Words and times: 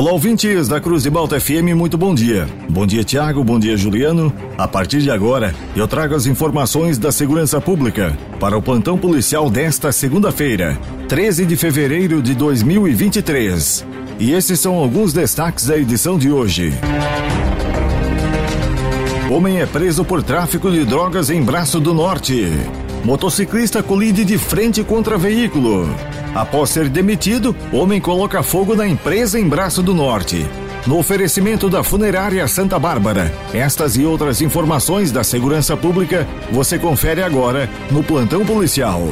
Olá, 0.00 0.12
ouvintes 0.12 0.66
da 0.66 0.80
Cruz 0.80 1.02
de 1.02 1.10
Balta 1.10 1.38
FM, 1.38 1.74
muito 1.76 1.98
bom 1.98 2.14
dia. 2.14 2.48
Bom 2.70 2.86
dia, 2.86 3.04
Tiago, 3.04 3.44
bom 3.44 3.58
dia, 3.58 3.76
Juliano. 3.76 4.32
A 4.56 4.66
partir 4.66 5.02
de 5.02 5.10
agora, 5.10 5.54
eu 5.76 5.86
trago 5.86 6.14
as 6.14 6.24
informações 6.24 6.96
da 6.96 7.12
segurança 7.12 7.60
pública 7.60 8.16
para 8.40 8.56
o 8.56 8.62
plantão 8.62 8.96
policial 8.96 9.50
desta 9.50 9.92
segunda-feira, 9.92 10.78
13 11.06 11.44
de 11.44 11.54
fevereiro 11.54 12.22
de 12.22 12.34
2023. 12.34 13.84
E 14.18 14.32
esses 14.32 14.58
são 14.58 14.76
alguns 14.76 15.12
destaques 15.12 15.66
da 15.66 15.76
edição 15.76 16.16
de 16.16 16.30
hoje. 16.30 16.72
Homem 19.30 19.60
é 19.60 19.66
preso 19.66 20.02
por 20.02 20.22
tráfico 20.22 20.70
de 20.70 20.82
drogas 20.86 21.28
em 21.28 21.42
Braço 21.42 21.78
do 21.78 21.92
Norte. 21.92 22.48
Motociclista 23.04 23.82
colide 23.82 24.24
de 24.24 24.36
frente 24.36 24.84
contra 24.84 25.16
veículo. 25.16 25.88
Após 26.34 26.70
ser 26.70 26.88
demitido, 26.88 27.56
homem 27.72 28.00
coloca 28.00 28.42
fogo 28.42 28.74
na 28.76 28.86
empresa 28.86 29.38
em 29.38 29.48
Braço 29.48 29.82
do 29.82 29.94
Norte. 29.94 30.46
No 30.86 30.98
oferecimento 30.98 31.68
da 31.68 31.82
Funerária 31.82 32.46
Santa 32.46 32.78
Bárbara. 32.78 33.32
Estas 33.52 33.96
e 33.96 34.04
outras 34.04 34.40
informações 34.40 35.10
da 35.10 35.24
segurança 35.24 35.76
pública 35.76 36.26
você 36.50 36.78
confere 36.78 37.22
agora 37.22 37.68
no 37.90 38.02
Plantão 38.02 38.44
Policial. 38.44 39.02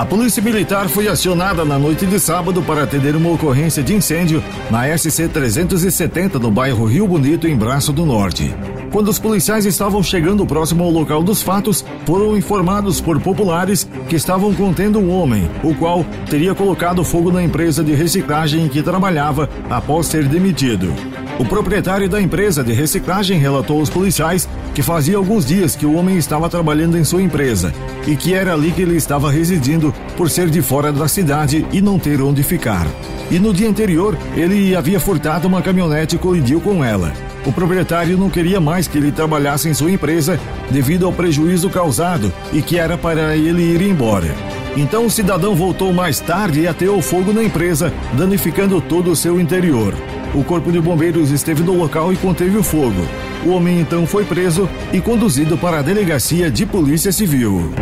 A 0.00 0.06
Polícia 0.06 0.42
Militar 0.42 0.88
foi 0.88 1.08
acionada 1.08 1.62
na 1.62 1.78
noite 1.78 2.06
de 2.06 2.18
sábado 2.18 2.62
para 2.62 2.84
atender 2.84 3.14
uma 3.14 3.32
ocorrência 3.32 3.82
de 3.82 3.94
incêndio 3.94 4.42
na 4.70 4.96
SC 4.96 5.28
370 5.28 6.38
no 6.38 6.50
bairro 6.50 6.86
Rio 6.86 7.06
Bonito, 7.06 7.46
em 7.46 7.54
Braço 7.54 7.92
do 7.92 8.06
Norte. 8.06 8.50
Quando 8.90 9.08
os 9.08 9.18
policiais 9.18 9.66
estavam 9.66 10.02
chegando 10.02 10.46
próximo 10.46 10.84
ao 10.84 10.90
local 10.90 11.22
dos 11.22 11.42
fatos, 11.42 11.84
foram 12.06 12.34
informados 12.34 12.98
por 12.98 13.20
populares 13.20 13.86
que 14.08 14.16
estavam 14.16 14.54
contendo 14.54 14.98
um 14.98 15.10
homem, 15.10 15.50
o 15.62 15.74
qual 15.74 16.02
teria 16.30 16.54
colocado 16.54 17.04
fogo 17.04 17.30
na 17.30 17.42
empresa 17.42 17.84
de 17.84 17.92
reciclagem 17.92 18.64
em 18.64 18.68
que 18.70 18.82
trabalhava 18.82 19.50
após 19.68 20.06
ser 20.06 20.24
demitido. 20.26 20.94
O 21.38 21.44
proprietário 21.44 22.08
da 22.08 22.20
empresa 22.20 22.62
de 22.62 22.72
reciclagem 22.72 23.38
relatou 23.38 23.80
aos 23.80 23.88
policiais 23.88 24.48
que 24.74 24.82
fazia 24.82 25.16
alguns 25.16 25.44
dias 25.44 25.74
que 25.74 25.86
o 25.86 25.94
homem 25.94 26.16
estava 26.16 26.48
trabalhando 26.48 26.98
em 26.98 27.04
sua 27.04 27.22
empresa 27.22 27.72
e 28.06 28.14
que 28.14 28.34
era 28.34 28.52
ali 28.52 28.70
que 28.70 28.82
ele 28.82 28.96
estava 28.96 29.30
residindo 29.30 29.94
por 30.16 30.30
ser 30.30 30.50
de 30.50 30.60
fora 30.60 30.92
da 30.92 31.08
cidade 31.08 31.66
e 31.72 31.80
não 31.80 31.98
ter 31.98 32.20
onde 32.20 32.42
ficar. 32.42 32.86
E 33.30 33.38
no 33.38 33.54
dia 33.54 33.68
anterior, 33.68 34.18
ele 34.36 34.74
havia 34.74 35.00
furtado 35.00 35.48
uma 35.48 35.62
caminhonete 35.62 36.16
e 36.16 36.18
colidiu 36.18 36.60
com 36.60 36.84
ela. 36.84 37.12
O 37.46 37.52
proprietário 37.52 38.18
não 38.18 38.28
queria 38.28 38.60
mais 38.60 38.86
que 38.86 38.98
ele 38.98 39.12
trabalhasse 39.12 39.68
em 39.68 39.74
sua 39.74 39.90
empresa 39.90 40.38
devido 40.70 41.06
ao 41.06 41.12
prejuízo 41.12 41.70
causado 41.70 42.32
e 42.52 42.60
que 42.60 42.78
era 42.78 42.98
para 42.98 43.36
ele 43.36 43.62
ir 43.62 43.80
embora. 43.80 44.34
Então 44.76 45.06
o 45.06 45.10
cidadão 45.10 45.54
voltou 45.54 45.92
mais 45.92 46.20
tarde 46.20 46.60
e 46.60 46.68
ateou 46.68 47.02
fogo 47.02 47.32
na 47.32 47.42
empresa, 47.42 47.92
danificando 48.12 48.80
todo 48.80 49.10
o 49.10 49.16
seu 49.16 49.40
interior. 49.40 49.94
O 50.34 50.44
corpo 50.44 50.70
de 50.70 50.80
bombeiros 50.80 51.30
esteve 51.30 51.62
no 51.62 51.74
local 51.74 52.12
e 52.12 52.16
conteve 52.16 52.56
o 52.56 52.62
fogo. 52.62 53.06
O 53.44 53.50
homem 53.50 53.80
então 53.80 54.06
foi 54.06 54.24
preso 54.24 54.68
e 54.92 55.00
conduzido 55.00 55.58
para 55.58 55.80
a 55.80 55.82
delegacia 55.82 56.50
de 56.50 56.64
polícia 56.64 57.10
civil. 57.10 57.72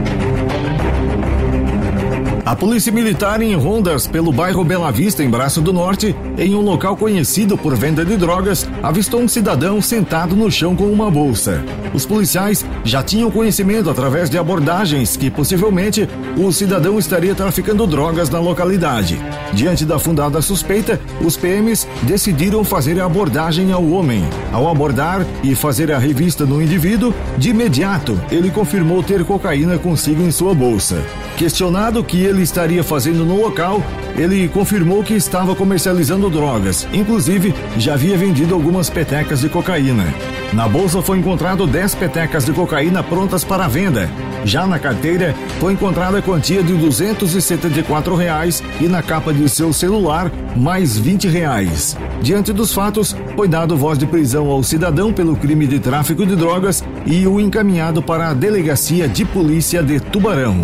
A 2.49 2.57
polícia 2.57 2.91
militar 2.91 3.43
em 3.43 3.55
rondas 3.55 4.07
pelo 4.07 4.33
bairro 4.33 4.65
Bela 4.65 4.91
Vista, 4.91 5.23
em 5.23 5.29
Braço 5.29 5.61
do 5.61 5.71
Norte, 5.71 6.17
em 6.39 6.55
um 6.55 6.63
local 6.63 6.97
conhecido 6.97 7.59
por 7.59 7.77
venda 7.77 8.07
de 8.07 8.17
drogas, 8.17 8.67
avistou 8.83 9.21
um 9.21 9.29
cidadão 9.29 9.83
sentado 9.83 10.35
no 10.35 10.51
chão 10.51 10.75
com 10.75 10.87
uma 10.91 11.11
bolsa. 11.11 11.63
Os 11.93 12.07
policiais 12.07 12.65
já 12.85 13.03
tinham 13.03 13.31
conhecimento 13.31 13.91
através 13.91 14.31
de 14.31 14.39
abordagens 14.39 15.15
que 15.15 15.31
possivelmente 15.31 16.09
o 16.39 16.51
cidadão 16.51 16.99
estaria 16.99 17.35
traficando 17.35 17.87
drogas 17.87 18.31
na 18.31 18.41
localidade. 18.41 19.21
Diante 19.53 19.85
da 19.85 19.99
fundada 19.99 20.41
suspeita, 20.41 20.99
os 21.21 21.37
PMs 21.37 21.87
decidiram 22.05 22.65
fazer 22.65 22.99
a 22.99 23.05
abordagem 23.05 23.73
ao 23.73 23.87
homem. 23.91 24.25
Ao 24.55 24.71
abordar 24.71 25.21
e 25.45 25.55
fazer 25.55 25.93
a 25.93 25.99
revista 25.99 26.47
no 26.47 26.63
indivíduo, 26.63 27.13
de 27.37 27.51
imediato 27.51 28.19
ele 28.31 28.51
confirmou 28.51 29.03
ter 29.03 29.23
cocaína 29.23 29.79
consigo 29.79 30.23
em 30.23 30.31
sua 30.31 30.55
bolsa. 30.55 31.05
Questionado 31.39 32.01
o 32.01 32.05
que 32.05 32.21
ele 32.21 32.43
estaria 32.43 32.83
fazendo 32.83 33.25
no 33.25 33.41
local, 33.41 33.81
ele 34.17 34.49
confirmou 34.49 35.05
que 35.05 35.15
estava 35.15 35.55
comercializando 35.55 36.29
drogas, 36.29 36.89
inclusive 36.93 37.55
já 37.77 37.95
havia 37.95 38.19
vendido 38.19 38.57
algumas 38.57 38.91
petecas 38.91 39.41
de 39.43 39.49
cocaína. 39.49 40.13
Na 40.53 40.67
bolsa 40.67 41.03
foi 41.03 41.19
encontrado 41.19 41.67
10 41.67 41.95
petecas 41.97 42.45
de 42.45 42.53
cocaína 42.53 43.03
prontas 43.03 43.45
para 43.45 43.69
venda. 43.69 44.11
Já 44.45 44.67
na 44.67 44.79
carteira 44.79 45.35
foi 45.61 45.75
encontrada 45.75 46.19
a 46.19 46.23
quantia 46.23 46.63
de 46.63 46.73
274 46.75 48.15
reais 48.15 48.63
e 48.81 48.89
na 48.89 49.03
capa 49.03 49.33
de 49.33 49.47
seu 49.49 49.73
celular 49.73 50.33
mais 50.57 50.97
20 50.97 51.29
reais. 51.29 51.97
Diante 52.23 52.53
dos 52.53 52.73
fatos, 52.73 53.15
foi 53.37 53.47
dado 53.47 53.77
voz 53.77 53.99
de 53.99 54.07
prisão 54.07 54.49
ao 54.49 54.63
cidadão 54.63 55.13
pelo 55.13 55.37
crime 55.37 55.67
de 55.67 55.79
tráfico 55.79 56.25
de 56.25 56.35
drogas 56.35 56.83
e 57.05 57.27
o 57.27 57.39
encaminhado 57.39 58.03
para 58.03 58.31
a 58.31 58.35
delegacia 58.35 59.07
de 59.07 59.25
polícia 59.27 59.83
de 59.83 60.01
Tubarão. 60.01 60.57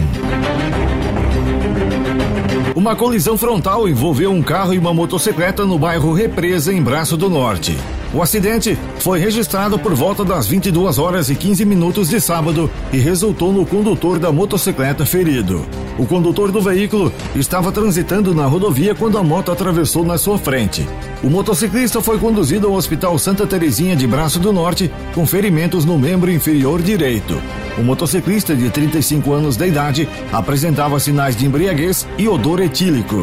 Uma 2.75 2.97
colisão 2.97 3.37
frontal 3.37 3.89
envolveu 3.89 4.33
um 4.33 4.43
carro 4.43 4.75
e 4.75 4.79
uma 4.79 4.93
motocicleta 4.93 5.65
no 5.65 5.79
bairro 5.79 6.13
Represa, 6.13 6.73
em 6.73 6.83
Braço 6.83 7.17
do 7.17 7.29
Norte. 7.31 7.77
O 8.15 8.23
acidente 8.23 8.79
foi 9.01 9.19
registrado 9.19 9.77
por 9.77 9.93
volta 9.93 10.25
das 10.25 10.47
22 10.47 11.01
horas 11.01 11.31
e 11.31 11.35
15 11.35 11.65
minutos 11.65 12.11
de 12.11 12.21
sábado 12.21 12.71
e 12.93 12.97
resultou 12.97 13.53
no 13.53 13.67
condutor 13.67 14.21
da 14.21 14.31
motocicleta 14.31 15.05
ferido. 15.05 15.67
O 15.99 16.07
condutor 16.07 16.53
do 16.53 16.61
veículo 16.61 17.13
estava 17.35 17.73
transitando 17.73 18.33
na 18.33 18.47
rodovia 18.47 18.95
quando 18.95 19.19
a 19.19 19.23
moto 19.23 19.51
atravessou 19.51 20.05
na 20.05 20.17
sua 20.17 20.39
frente. 20.39 20.87
O 21.25 21.29
motociclista 21.29 22.01
foi 22.01 22.17
conduzido 22.17 22.69
ao 22.69 22.75
Hospital 22.75 23.19
Santa 23.19 23.49
Terezinha 23.49 23.97
de 23.97 24.07
Braço 24.07 24.39
do 24.39 24.53
Norte 24.53 24.93
com 25.13 25.27
ferimentos 25.27 25.85
no 25.85 25.99
membro 25.99 26.31
inferior 26.31 26.81
direito. 26.81 27.43
O 27.77 27.83
motociclista 27.83 28.55
de 28.55 28.71
35 28.71 29.33
anos 29.33 29.57
de 29.57 29.67
idade 29.67 30.09
apresentava 30.33 31.01
sinais 31.01 31.35
de 31.35 31.47
embriaguez 31.47 32.07
e 32.17 32.29
odor 32.29 32.61
etílico. 32.61 33.17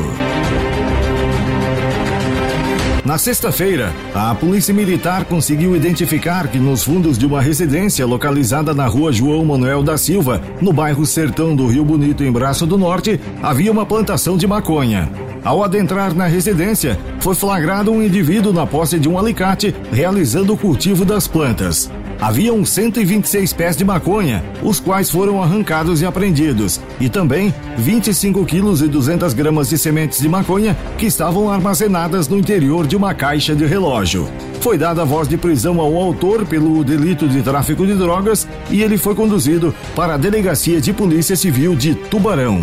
Na 3.03 3.17
sexta-feira, 3.17 3.91
a 4.13 4.35
Polícia 4.35 4.71
Militar 4.71 5.25
conseguiu 5.25 5.75
identificar 5.75 6.47
que 6.47 6.59
nos 6.59 6.83
fundos 6.83 7.17
de 7.17 7.25
uma 7.25 7.41
residência 7.41 8.05
localizada 8.05 8.75
na 8.75 8.85
rua 8.85 9.11
João 9.11 9.43
Manuel 9.43 9.81
da 9.81 9.97
Silva, 9.97 10.39
no 10.61 10.71
bairro 10.71 11.03
Sertão 11.03 11.55
do 11.55 11.65
Rio 11.65 11.83
Bonito, 11.83 12.23
em 12.23 12.31
Braço 12.31 12.67
do 12.67 12.77
Norte, 12.77 13.19
havia 13.41 13.71
uma 13.71 13.87
plantação 13.87 14.37
de 14.37 14.45
maconha. 14.45 15.09
Ao 15.43 15.63
adentrar 15.63 16.13
na 16.13 16.27
residência, 16.27 16.99
foi 17.19 17.33
flagrado 17.33 17.91
um 17.91 18.03
indivíduo 18.03 18.53
na 18.53 18.67
posse 18.67 18.99
de 18.99 19.09
um 19.09 19.17
alicate 19.17 19.73
realizando 19.91 20.53
o 20.53 20.57
cultivo 20.57 21.03
das 21.03 21.27
plantas. 21.27 21.89
Haviam 22.21 22.63
126 22.63 23.51
pés 23.51 23.75
de 23.75 23.83
maconha, 23.83 24.43
os 24.61 24.79
quais 24.79 25.09
foram 25.09 25.41
arrancados 25.41 26.03
e 26.03 26.05
apreendidos, 26.05 26.79
e 26.99 27.09
também 27.09 27.51
25 27.75 28.45
quilos 28.45 28.83
e 28.83 28.87
200 28.87 29.33
gramas 29.33 29.69
de 29.69 29.77
sementes 29.79 30.21
de 30.21 30.29
maconha 30.29 30.77
que 30.99 31.07
estavam 31.07 31.51
armazenadas 31.51 32.27
no 32.27 32.37
interior 32.37 32.85
de 32.85 32.95
uma 32.95 33.15
caixa 33.15 33.55
de 33.55 33.65
relógio. 33.65 34.29
Foi 34.59 34.77
dada 34.77 35.03
voz 35.03 35.27
de 35.27 35.35
prisão 35.35 35.81
ao 35.81 35.95
autor 35.95 36.45
pelo 36.45 36.83
delito 36.83 37.27
de 37.27 37.41
tráfico 37.41 37.87
de 37.87 37.95
drogas 37.95 38.47
e 38.69 38.83
ele 38.83 38.99
foi 38.99 39.15
conduzido 39.15 39.73
para 39.95 40.13
a 40.13 40.17
Delegacia 40.17 40.79
de 40.79 40.93
Polícia 40.93 41.35
Civil 41.35 41.75
de 41.75 41.95
Tubarão. 41.95 42.61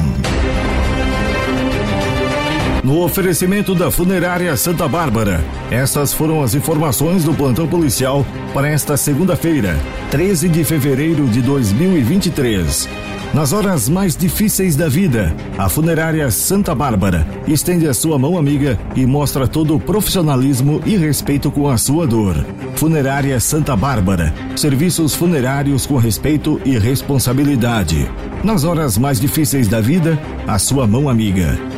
No 2.89 3.03
oferecimento 3.03 3.75
da 3.75 3.91
Funerária 3.91 4.57
Santa 4.57 4.89
Bárbara, 4.89 5.45
essas 5.71 6.15
foram 6.15 6.43
as 6.43 6.55
informações 6.55 7.23
do 7.23 7.35
plantão 7.35 7.69
policial 7.69 8.25
para 8.55 8.67
esta 8.67 8.97
segunda-feira, 8.97 9.77
13 10.11 10.49
de 10.49 10.65
fevereiro 10.65 11.29
de 11.29 11.43
2023. 11.43 12.89
Nas 13.35 13.53
horas 13.53 13.91
mais 13.91 14.17
difíceis 14.17 14.75
da 14.75 14.89
vida, 14.89 15.37
a 15.59 15.69
Funerária 15.69 16.31
Santa 16.31 16.75
Bárbara 16.75 17.27
estende 17.47 17.87
a 17.87 17.93
sua 17.93 18.19
mão 18.19 18.39
amiga 18.39 18.79
e 18.97 19.05
mostra 19.05 19.47
todo 19.47 19.77
o 19.77 19.81
profissionalismo 19.81 20.81
e 20.87 20.97
respeito 20.97 21.51
com 21.51 21.69
a 21.69 21.77
sua 21.77 22.07
dor. 22.07 22.43
Funerária 22.75 23.39
Santa 23.39 23.77
Bárbara. 23.77 24.33
Serviços 24.57 25.15
funerários 25.15 25.85
com 25.85 25.99
respeito 25.99 26.59
e 26.65 26.79
responsabilidade. 26.79 28.11
Nas 28.43 28.65
horas 28.65 28.97
mais 28.97 29.21
difíceis 29.21 29.69
da 29.69 29.79
vida, 29.79 30.19
a 30.47 30.59
sua 30.59 30.87
mão 30.87 31.07
amiga. 31.07 31.78